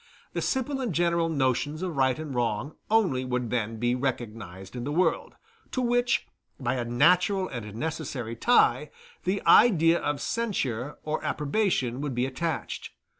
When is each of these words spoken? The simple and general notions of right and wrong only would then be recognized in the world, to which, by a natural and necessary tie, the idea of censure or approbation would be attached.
The 0.33 0.41
simple 0.41 0.81
and 0.81 0.91
general 0.95 1.29
notions 1.29 1.83
of 1.83 1.95
right 1.95 2.17
and 2.17 2.33
wrong 2.33 2.73
only 2.89 3.23
would 3.23 3.51
then 3.51 3.77
be 3.77 3.93
recognized 3.93 4.75
in 4.75 4.83
the 4.83 4.91
world, 4.91 5.35
to 5.73 5.79
which, 5.83 6.25
by 6.59 6.73
a 6.73 6.83
natural 6.83 7.47
and 7.47 7.75
necessary 7.75 8.35
tie, 8.35 8.89
the 9.25 9.43
idea 9.45 9.99
of 9.99 10.19
censure 10.19 10.97
or 11.03 11.23
approbation 11.23 12.01
would 12.01 12.15
be 12.15 12.25
attached. 12.25 12.89